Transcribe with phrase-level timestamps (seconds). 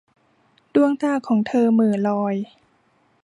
[0.75, 2.35] ดวงตาของเธอเหม่อลอย